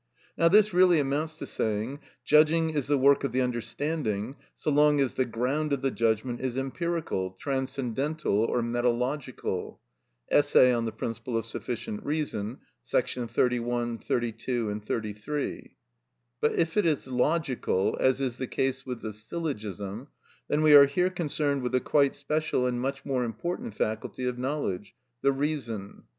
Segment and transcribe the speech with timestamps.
[0.35, 4.99] Now, this really amounts to saying: Judging is the work of the understanding so long
[4.99, 9.77] as the ground of the judgment is empirical, transcendental, or metalogical
[10.31, 12.57] (Essay on the Principle of Sufficient Reason,§
[13.29, 15.75] 31, 32, 33);
[16.39, 20.07] but if it is logical, as is the case with the syllogism,
[20.47, 24.39] then we are here concerned with a quite special and much more important faculty of
[24.39, 26.05] knowledge—the reason.